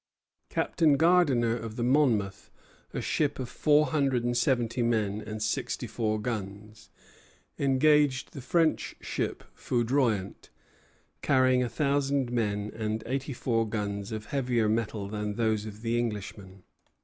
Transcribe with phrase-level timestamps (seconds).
[0.49, 2.49] Captain Gardiner of the "Monmouth,"
[2.91, 6.89] a ship of four hundred and seventy men and sixty four guns,
[7.59, 10.49] engaged the French ship "Foudroyant,"
[11.21, 15.99] carrying a thousand men and eighty four guns of heavier metal than those of the
[15.99, 16.63] Englishman.